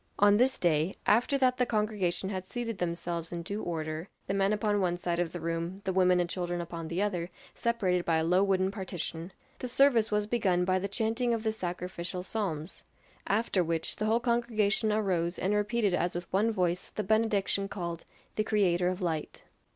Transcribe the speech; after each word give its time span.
On 0.17 0.37
this 0.37 0.57
day, 0.57 0.95
after 1.05 1.37
that 1.37 1.57
the 1.57 1.65
congregation 1.67 2.29
had 2.31 2.47
seated 2.47 2.79
themselves 2.79 3.31
in 3.31 3.43
due 3.43 3.61
order 3.61 4.09
the 4.25 4.33
men 4.33 4.51
upon 4.51 4.81
one 4.81 4.97
side 4.97 5.19
of 5.19 5.31
the 5.31 5.39
room, 5.39 5.81
the 5.83 5.93
women 5.93 6.19
and 6.19 6.27
children 6.27 6.59
upon 6.59 6.87
the 6.87 7.03
other, 7.03 7.29
separated 7.53 8.03
by 8.03 8.17
a 8.17 8.23
low 8.23 8.41
wooden 8.43 8.71
partition 8.71 9.31
the 9.59 9.67
service 9.67 10.09
was 10.09 10.25
begun 10.25 10.65
by 10.65 10.79
the 10.79 10.87
chanting 10.87 11.35
of 11.35 11.43
the 11.43 11.53
sacrificial 11.53 12.23
psalms; 12.23 12.83
after 13.27 13.63
which 13.63 13.97
the 13.97 14.05
whole 14.05 14.19
congregation 14.19 14.91
arose 14.91 15.37
and 15.37 15.53
repeated 15.53 15.93
as 15.93 16.15
with 16.15 16.25
one 16.33 16.51
voice 16.51 16.89
the 16.89 17.03
benediction 17.03 17.67
called 17.67 18.03
"The 18.37 18.43
Creator 18.43 18.87
of 18.87 19.01
Light." 19.01 19.43